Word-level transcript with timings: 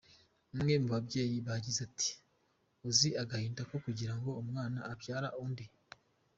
Umwe 0.53 0.73
mu 0.81 0.87
b’ababyeyi 0.91 1.37
yagize 1.47 1.79
ati 1.87 2.11
“Uzi 2.87 3.09
agahinda 3.21 3.61
ko 3.69 3.75
kugirango 3.85 4.29
umwana 4.41 4.77
abyara 4.91 5.29
undi. 5.43 5.65